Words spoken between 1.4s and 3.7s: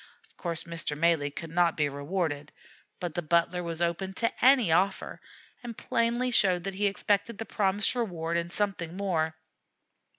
not be rewarded, but the butler